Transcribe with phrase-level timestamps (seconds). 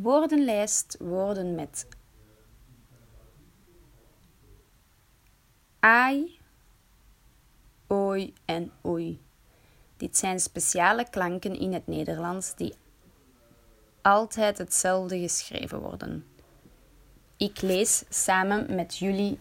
[0.00, 1.86] Woordenlijst woorden met
[5.80, 6.40] ai,
[7.86, 9.20] oi en oei.
[9.96, 12.74] Dit zijn speciale klanken in het Nederlands die
[14.02, 16.26] altijd hetzelfde geschreven worden.
[17.36, 19.38] Ik lees samen met jullie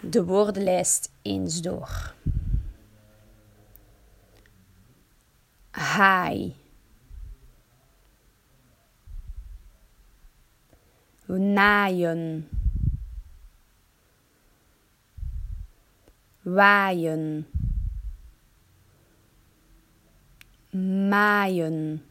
[0.00, 2.14] de woordenlijst eens door.
[5.70, 6.66] Haai.
[11.28, 12.48] Naaien.
[16.44, 17.46] Waaien.
[20.72, 22.02] Maaien.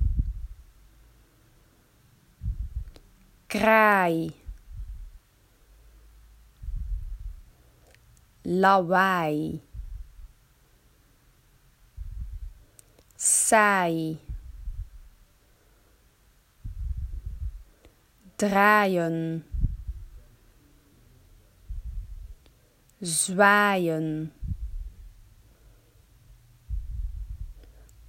[3.47, 4.29] Kraai.
[8.45, 9.61] Lawaai.
[13.17, 14.26] Saai.
[18.37, 19.45] Draaien,
[23.01, 24.33] zwaaien,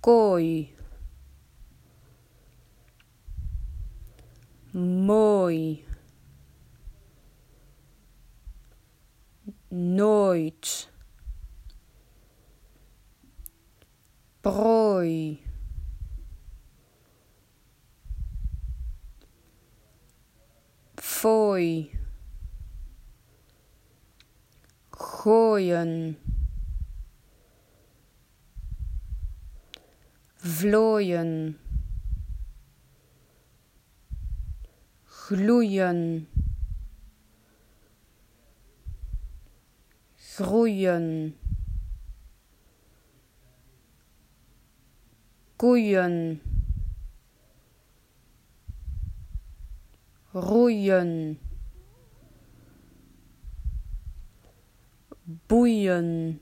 [0.00, 0.76] kooi,
[4.72, 5.84] mooi,
[9.68, 10.90] nooit,
[14.40, 15.47] prooi.
[21.18, 21.90] Fooi,
[24.90, 26.16] gooien,
[30.36, 31.58] vlooien,
[35.04, 36.28] gloeien,
[40.16, 41.34] groeien,
[45.56, 46.47] koeien.
[50.40, 51.38] Roeien,
[55.22, 56.40] boeien,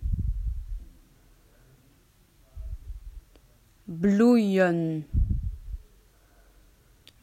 [3.84, 5.06] bloeien.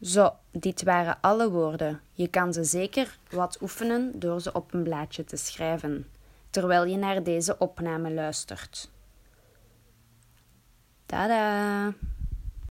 [0.00, 2.00] Zo, dit waren alle woorden.
[2.12, 6.06] Je kan ze zeker wat oefenen door ze op een blaadje te schrijven,
[6.50, 8.90] terwijl je naar deze opname luistert.
[11.06, 11.92] Tada!